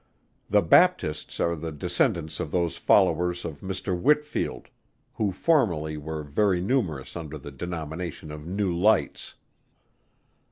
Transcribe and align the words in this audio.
The 0.49 0.63
Baptists 0.63 1.39
are 1.39 1.55
the 1.55 1.71
descendants 1.71 2.39
of 2.39 2.49
those 2.49 2.75
followers 2.75 3.45
of 3.45 3.61
Mr. 3.61 3.95
WHITFIELD, 3.95 4.69
who 5.13 5.31
formerly 5.31 5.95
were 5.95 6.23
very 6.23 6.59
numerous 6.59 7.15
under 7.15 7.37
the 7.37 7.51
denomination 7.51 8.31
of 8.31 8.47
New 8.47 8.75
Lights. 8.75 9.35